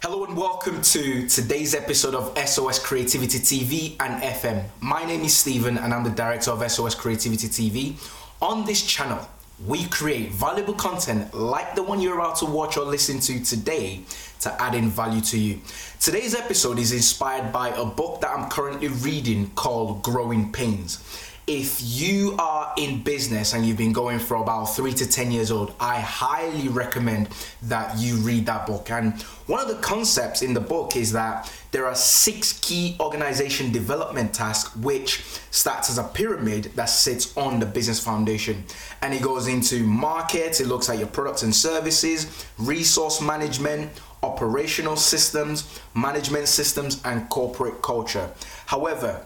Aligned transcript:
Hello 0.00 0.24
and 0.24 0.36
welcome 0.36 0.80
to 0.80 1.26
today's 1.26 1.74
episode 1.74 2.14
of 2.14 2.38
SOS 2.38 2.78
Creativity 2.78 3.40
TV 3.40 3.96
and 3.98 4.22
FM. 4.22 4.62
My 4.80 5.04
name 5.04 5.22
is 5.22 5.36
Stephen 5.36 5.76
and 5.76 5.92
I'm 5.92 6.04
the 6.04 6.10
director 6.10 6.52
of 6.52 6.70
SOS 6.70 6.94
Creativity 6.94 7.48
TV. 7.48 7.96
On 8.40 8.64
this 8.64 8.86
channel, 8.86 9.28
we 9.66 9.86
create 9.86 10.30
valuable 10.30 10.74
content 10.74 11.34
like 11.34 11.74
the 11.74 11.82
one 11.82 12.00
you're 12.00 12.14
about 12.14 12.36
to 12.36 12.44
watch 12.44 12.76
or 12.76 12.84
listen 12.84 13.18
to 13.18 13.44
today 13.44 14.02
to 14.38 14.62
add 14.62 14.76
in 14.76 14.88
value 14.88 15.20
to 15.20 15.36
you. 15.36 15.60
Today's 15.98 16.32
episode 16.36 16.78
is 16.78 16.92
inspired 16.92 17.52
by 17.52 17.70
a 17.70 17.84
book 17.84 18.20
that 18.20 18.30
I'm 18.30 18.48
currently 18.48 18.86
reading 18.86 19.50
called 19.56 20.04
Growing 20.04 20.52
Pains 20.52 21.27
if 21.48 21.80
you 21.82 22.36
are 22.38 22.74
in 22.76 23.02
business 23.02 23.54
and 23.54 23.64
you've 23.64 23.78
been 23.78 23.94
going 23.94 24.18
for 24.18 24.36
about 24.36 24.66
three 24.66 24.92
to 24.92 25.08
10 25.08 25.32
years 25.32 25.50
old, 25.50 25.72
I 25.80 25.98
highly 25.98 26.68
recommend 26.68 27.30
that 27.62 27.98
you 27.98 28.16
read 28.16 28.44
that 28.46 28.66
book. 28.66 28.90
And 28.90 29.14
one 29.46 29.58
of 29.58 29.66
the 29.66 29.76
concepts 29.76 30.42
in 30.42 30.52
the 30.52 30.60
book 30.60 30.94
is 30.94 31.10
that 31.12 31.50
there 31.70 31.86
are 31.86 31.94
six 31.94 32.60
key 32.60 32.96
organization 33.00 33.72
development 33.72 34.34
tasks 34.34 34.76
which 34.76 35.22
starts 35.50 35.88
as 35.88 35.96
a 35.96 36.04
pyramid 36.04 36.64
that 36.74 36.90
sits 36.90 37.34
on 37.34 37.60
the 37.60 37.66
business 37.66 37.98
foundation. 37.98 38.62
And 39.00 39.14
it 39.14 39.22
goes 39.22 39.48
into 39.48 39.84
markets, 39.84 40.60
it 40.60 40.66
looks 40.66 40.90
at 40.90 40.98
your 40.98 41.08
products 41.08 41.44
and 41.44 41.54
services, 41.54 42.44
resource 42.58 43.22
management, 43.22 43.90
operational 44.22 44.96
systems, 44.96 45.80
management 45.94 46.46
systems, 46.48 47.00
and 47.06 47.26
corporate 47.30 47.80
culture. 47.80 48.30
However, 48.66 49.24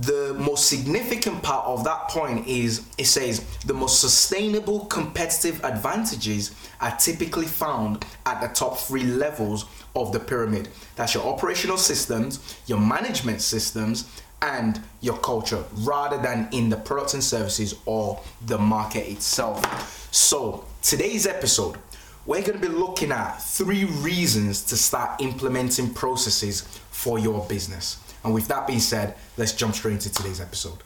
the 0.00 0.34
most 0.38 0.68
significant 0.68 1.42
part 1.42 1.66
of 1.66 1.84
that 1.84 2.08
point 2.08 2.46
is 2.46 2.86
it 2.96 3.04
says 3.04 3.40
the 3.66 3.74
most 3.74 4.00
sustainable 4.00 4.86
competitive 4.86 5.62
advantages 5.64 6.54
are 6.80 6.96
typically 6.96 7.46
found 7.46 8.04
at 8.24 8.40
the 8.40 8.48
top 8.48 8.78
three 8.78 9.04
levels 9.04 9.66
of 9.94 10.12
the 10.12 10.18
pyramid. 10.18 10.68
That's 10.96 11.14
your 11.14 11.24
operational 11.24 11.76
systems, 11.76 12.58
your 12.66 12.80
management 12.80 13.42
systems, 13.42 14.08
and 14.40 14.80
your 15.00 15.18
culture 15.18 15.62
rather 15.78 16.16
than 16.20 16.48
in 16.52 16.70
the 16.70 16.76
products 16.76 17.14
and 17.14 17.22
services 17.22 17.74
or 17.84 18.20
the 18.46 18.58
market 18.58 19.08
itself. 19.08 20.08
So, 20.12 20.64
today's 20.82 21.26
episode, 21.26 21.76
we're 22.26 22.40
going 22.40 22.60
to 22.60 22.68
be 22.68 22.68
looking 22.68 23.12
at 23.12 23.36
three 23.42 23.84
reasons 23.84 24.62
to 24.62 24.76
start 24.76 25.20
implementing 25.20 25.92
processes 25.92 26.62
for 26.90 27.18
your 27.18 27.46
business. 27.46 27.98
And 28.24 28.34
with 28.34 28.48
that 28.48 28.66
being 28.66 28.80
said, 28.80 29.16
let's 29.36 29.52
jump 29.52 29.74
straight 29.74 29.94
into 29.94 30.12
today's 30.12 30.40
episode. 30.40 30.78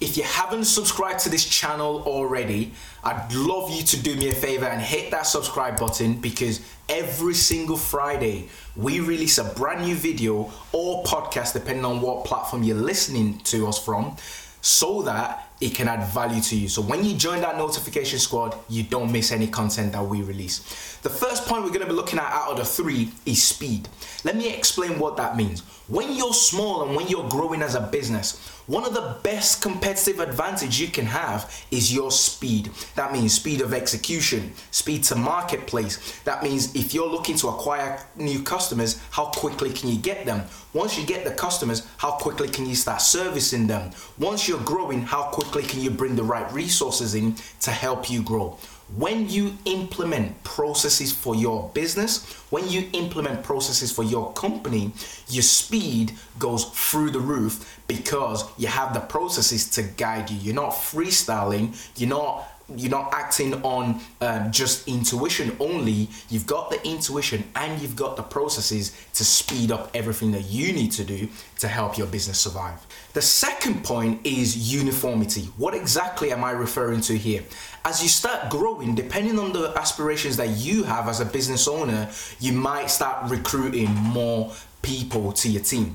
If 0.00 0.18
you 0.18 0.24
haven't 0.24 0.66
subscribed 0.66 1.20
to 1.20 1.28
this 1.30 1.44
channel 1.44 2.02
already, 2.06 2.72
I'd 3.02 3.32
love 3.32 3.70
you 3.70 3.82
to 3.82 3.96
do 4.00 4.14
me 4.16 4.28
a 4.28 4.34
favor 4.34 4.66
and 4.66 4.80
hit 4.80 5.10
that 5.10 5.22
subscribe 5.26 5.80
button 5.80 6.20
because 6.20 6.60
every 6.88 7.34
single 7.34 7.76
Friday 7.76 8.48
we 8.76 9.00
release 9.00 9.38
a 9.38 9.44
brand 9.44 9.86
new 9.86 9.94
video 9.94 10.52
or 10.72 11.02
podcast, 11.04 11.54
depending 11.54 11.84
on 11.84 12.00
what 12.00 12.26
platform 12.26 12.62
you're 12.62 12.76
listening 12.76 13.38
to 13.44 13.66
us 13.66 13.82
from 13.82 14.16
so 14.60 15.02
that 15.02 15.43
it 15.60 15.74
can 15.74 15.88
add 15.88 16.06
value 16.08 16.40
to 16.42 16.56
you. 16.56 16.68
So 16.68 16.82
when 16.82 17.04
you 17.04 17.16
join 17.16 17.40
that 17.40 17.56
notification 17.56 18.18
squad, 18.18 18.56
you 18.68 18.82
don't 18.82 19.10
miss 19.10 19.32
any 19.32 19.46
content 19.46 19.92
that 19.92 20.04
we 20.04 20.22
release. 20.22 20.98
The 21.02 21.10
first 21.10 21.46
point 21.46 21.62
we're 21.62 21.68
going 21.68 21.80
to 21.80 21.86
be 21.86 21.92
looking 21.92 22.18
at 22.18 22.30
out 22.32 22.50
of 22.50 22.56
the 22.58 22.64
three 22.64 23.12
is 23.24 23.42
speed. 23.42 23.88
Let 24.24 24.36
me 24.36 24.52
explain 24.52 24.98
what 24.98 25.16
that 25.16 25.36
means. 25.36 25.62
When 25.86 26.14
you're 26.14 26.34
small 26.34 26.86
and 26.86 26.96
when 26.96 27.08
you're 27.08 27.28
growing 27.28 27.62
as 27.62 27.74
a 27.74 27.80
business, 27.80 28.38
one 28.66 28.86
of 28.86 28.94
the 28.94 29.16
best 29.22 29.60
competitive 29.60 30.20
advantage 30.20 30.80
you 30.80 30.88
can 30.88 31.04
have 31.04 31.66
is 31.70 31.92
your 31.94 32.10
speed. 32.10 32.70
That 32.96 33.12
means 33.12 33.34
speed 33.34 33.60
of 33.60 33.74
execution, 33.74 34.54
speed 34.70 35.04
to 35.04 35.16
marketplace. 35.16 36.18
That 36.24 36.42
means 36.42 36.74
if 36.74 36.94
you're 36.94 37.08
looking 37.08 37.36
to 37.36 37.48
acquire 37.48 38.00
new 38.16 38.42
customers, 38.42 38.98
how 39.10 39.26
quickly 39.26 39.70
can 39.70 39.90
you 39.90 39.98
get 39.98 40.24
them? 40.24 40.44
Once 40.74 40.98
you 40.98 41.06
get 41.06 41.24
the 41.24 41.30
customers, 41.30 41.86
how 41.98 42.10
quickly 42.10 42.48
can 42.48 42.66
you 42.66 42.74
start 42.74 43.00
servicing 43.00 43.68
them? 43.68 43.92
Once 44.18 44.48
you're 44.48 44.60
growing, 44.64 45.00
how 45.00 45.22
quickly 45.22 45.62
can 45.62 45.80
you 45.80 45.88
bring 45.88 46.16
the 46.16 46.22
right 46.22 46.52
resources 46.52 47.14
in 47.14 47.32
to 47.60 47.70
help 47.70 48.10
you 48.10 48.20
grow? 48.24 48.58
When 48.96 49.28
you 49.28 49.56
implement 49.64 50.42
processes 50.44 51.12
for 51.12 51.34
your 51.34 51.70
business, 51.74 52.24
when 52.50 52.68
you 52.68 52.88
implement 52.92 53.42
processes 53.42 53.90
for 53.90 54.04
your 54.04 54.32
company, 54.34 54.92
your 55.28 55.42
speed 55.42 56.12
goes 56.38 56.64
through 56.64 57.10
the 57.10 57.20
roof 57.20 57.80
because 57.88 58.44
you 58.58 58.68
have 58.68 58.94
the 58.94 59.00
processes 59.00 59.68
to 59.70 59.82
guide 59.82 60.30
you. 60.30 60.36
You're 60.38 60.54
not 60.54 60.72
freestyling, 60.72 61.74
you're 61.98 62.08
not 62.08 62.48
you're 62.76 62.90
not 62.90 63.12
acting 63.12 63.54
on 63.62 64.00
um, 64.20 64.50
just 64.50 64.88
intuition 64.88 65.56
only. 65.60 66.08
You've 66.30 66.46
got 66.46 66.70
the 66.70 66.82
intuition 66.86 67.44
and 67.54 67.80
you've 67.80 67.96
got 67.96 68.16
the 68.16 68.22
processes 68.22 68.96
to 69.14 69.24
speed 69.24 69.70
up 69.70 69.90
everything 69.94 70.32
that 70.32 70.46
you 70.46 70.72
need 70.72 70.92
to 70.92 71.04
do 71.04 71.28
to 71.58 71.68
help 71.68 71.98
your 71.98 72.06
business 72.06 72.38
survive. 72.40 72.80
The 73.12 73.22
second 73.22 73.84
point 73.84 74.26
is 74.26 74.72
uniformity. 74.72 75.42
What 75.56 75.74
exactly 75.74 76.32
am 76.32 76.42
I 76.42 76.52
referring 76.52 77.02
to 77.02 77.18
here? 77.18 77.44
As 77.84 78.02
you 78.02 78.08
start 78.08 78.48
growing, 78.48 78.83
depending 78.92 79.38
on 79.38 79.52
the 79.52 79.72
aspirations 79.76 80.36
that 80.36 80.50
you 80.50 80.84
have 80.84 81.08
as 81.08 81.20
a 81.20 81.24
business 81.24 81.66
owner, 81.66 82.10
you 82.40 82.52
might 82.52 82.90
start 82.90 83.30
recruiting 83.30 83.88
more 83.94 84.52
people 84.82 85.32
to 85.32 85.48
your 85.48 85.62
team. 85.62 85.94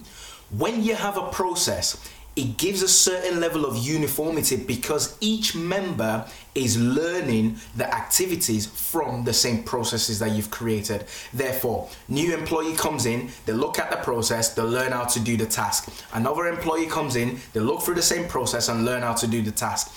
When 0.50 0.84
you 0.84 0.96
have 0.96 1.18
a 1.18 1.30
process, 1.30 2.10
it 2.36 2.58
gives 2.58 2.82
a 2.82 2.88
certain 2.88 3.42
level 3.42 3.66
of 3.66 3.78
uniformity 3.78 4.56
because 4.56 5.18
each 5.20 5.56
member 5.56 6.26
is 6.56 6.80
learning 6.80 7.58
the 7.76 7.94
activities 7.94 8.66
from 8.66 9.26
the 9.26 9.34
same 9.34 9.64
processes 9.64 10.20
that 10.20 10.32
you've 10.32 10.50
created. 10.50 11.06
Therefore, 11.34 11.90
new 12.08 12.34
employee 12.34 12.76
comes 12.76 13.06
in, 13.06 13.30
they 13.46 13.54
look 13.54 13.78
at 13.78 13.92
the 13.92 13.98
process, 13.98 14.54
they 14.54 14.62
learn 14.62 14.94
how 14.94 15.04
to 15.04 15.20
do 15.20 15.36
the 15.36 15.46
task. 15.46 15.90
Another 16.14 16.48
employee 16.48 16.86
comes 16.86 17.16
in, 17.16 17.40
they 17.54 17.60
look 17.60 17.82
through 17.82 17.96
the 17.96 18.02
same 18.02 18.28
process 18.28 18.70
and 18.70 18.86
learn 18.86 19.02
how 19.02 19.14
to 19.14 19.28
do 19.28 19.42
the 19.42 19.52
task. 19.52 19.92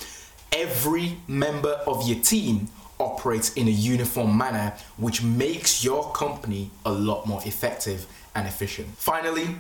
Every 0.53 1.17
member 1.29 1.81
of 1.87 2.09
your 2.09 2.19
team 2.19 2.69
operates 3.03 3.53
in 3.55 3.69
a 3.69 3.71
uniform 3.71 4.37
manner, 4.37 4.75
which 4.97 5.23
makes 5.23 5.85
your 5.85 6.11
company 6.13 6.71
a 6.85 6.93
lot 6.93 7.27
more 7.27 7.41
effective 7.45 8.07
and 8.35 8.47
efficient. 8.47 8.89
Finally, 8.97 9.57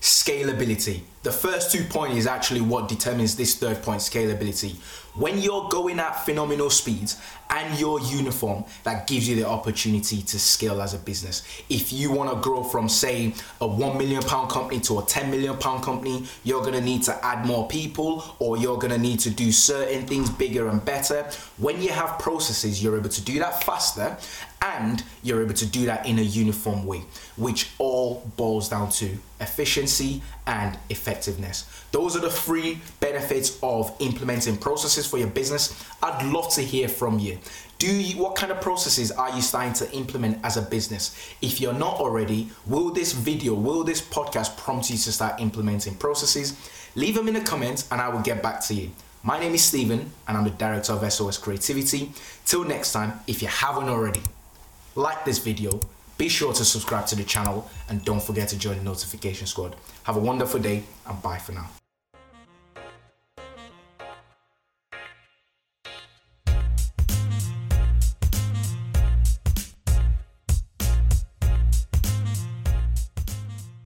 scalability. 0.00 1.00
The 1.22 1.30
first 1.30 1.70
two 1.70 1.84
points 1.84 2.16
is 2.16 2.26
actually 2.26 2.62
what 2.62 2.88
determines 2.88 3.36
this 3.36 3.54
third 3.54 3.82
point, 3.82 4.00
scalability. 4.00 4.76
When 5.14 5.38
you're 5.38 5.68
going 5.68 5.98
at 5.98 6.24
phenomenal 6.24 6.70
speeds 6.70 7.20
and 7.50 7.78
you're 7.78 8.00
uniform, 8.00 8.64
that 8.84 9.06
gives 9.06 9.28
you 9.28 9.36
the 9.36 9.46
opportunity 9.46 10.22
to 10.22 10.38
scale 10.38 10.80
as 10.80 10.94
a 10.94 10.98
business. 10.98 11.42
If 11.68 11.92
you 11.92 12.10
want 12.10 12.30
to 12.30 12.36
grow 12.36 12.62
from, 12.62 12.88
say, 12.88 13.34
a 13.60 13.66
one 13.66 13.98
million 13.98 14.22
pound 14.22 14.50
company 14.50 14.80
to 14.80 15.00
a 15.00 15.04
10 15.04 15.30
million 15.30 15.58
pound 15.58 15.84
company, 15.84 16.24
you're 16.42 16.62
going 16.62 16.72
to 16.72 16.80
need 16.80 17.02
to 17.02 17.24
add 17.26 17.44
more 17.44 17.68
people 17.68 18.24
or 18.38 18.56
you're 18.56 18.78
going 18.78 18.92
to 18.92 18.98
need 18.98 19.20
to 19.20 19.30
do 19.30 19.52
certain 19.52 20.06
things 20.06 20.30
bigger 20.30 20.68
and 20.68 20.82
better. 20.86 21.24
When 21.58 21.82
you 21.82 21.90
have 21.90 22.18
processes, 22.18 22.82
you're 22.82 22.96
able 22.96 23.10
to 23.10 23.22
do 23.22 23.40
that 23.40 23.62
faster 23.62 24.16
and 24.62 25.02
you're 25.22 25.42
able 25.42 25.54
to 25.54 25.66
do 25.66 25.86
that 25.86 26.06
in 26.06 26.18
a 26.18 26.22
uniform 26.22 26.86
way, 26.86 27.02
which 27.36 27.70
all 27.78 28.30
boils 28.36 28.68
down 28.68 28.90
to 28.90 29.18
efficiency 29.40 30.22
and 30.46 30.78
effectiveness. 31.10 31.66
Those 31.92 32.16
are 32.16 32.20
the 32.20 32.30
three 32.30 32.80
benefits 33.00 33.58
of 33.62 33.94
implementing 34.00 34.56
processes 34.56 35.06
for 35.06 35.18
your 35.18 35.28
business. 35.28 35.84
I'd 36.02 36.24
love 36.26 36.52
to 36.54 36.62
hear 36.62 36.88
from 36.88 37.18
you. 37.18 37.38
Do 37.78 37.92
you, 37.92 38.22
what 38.22 38.36
kind 38.36 38.52
of 38.52 38.60
processes 38.60 39.10
are 39.10 39.34
you 39.34 39.42
starting 39.42 39.72
to 39.74 39.90
implement 39.92 40.38
as 40.44 40.56
a 40.56 40.62
business? 40.62 41.16
If 41.40 41.60
you're 41.60 41.72
not 41.72 41.94
already, 41.94 42.50
will 42.66 42.90
this 42.90 43.12
video, 43.12 43.54
will 43.54 43.84
this 43.84 44.00
podcast 44.00 44.56
prompt 44.56 44.90
you 44.90 44.96
to 44.98 45.12
start 45.12 45.40
implementing 45.40 45.94
processes? 45.94 46.56
Leave 46.94 47.14
them 47.14 47.28
in 47.28 47.34
the 47.34 47.40
comments 47.40 47.88
and 47.90 48.00
I 48.00 48.08
will 48.08 48.20
get 48.20 48.42
back 48.42 48.60
to 48.66 48.74
you. 48.74 48.90
My 49.22 49.38
name 49.38 49.54
is 49.54 49.62
Stephen 49.62 50.12
and 50.28 50.36
I'm 50.36 50.44
the 50.44 50.50
director 50.50 50.92
of 50.92 51.12
SOS 51.12 51.38
Creativity. 51.38 52.12
Till 52.44 52.64
next 52.64 52.92
time, 52.92 53.20
if 53.26 53.42
you 53.42 53.48
haven't 53.48 53.88
already, 53.88 54.22
like 54.94 55.24
this 55.24 55.38
video, 55.38 55.80
be 56.20 56.28
sure 56.28 56.52
to 56.52 56.66
subscribe 56.66 57.06
to 57.06 57.16
the 57.16 57.24
channel 57.24 57.66
and 57.88 58.04
don't 58.04 58.22
forget 58.22 58.46
to 58.46 58.58
join 58.58 58.76
the 58.76 58.84
notification 58.84 59.46
squad. 59.46 59.74
Have 60.02 60.18
a 60.18 60.20
wonderful 60.20 60.60
day 60.60 60.82
and 61.06 61.22
bye 61.22 61.38
for 61.38 61.52
now. 61.52 61.79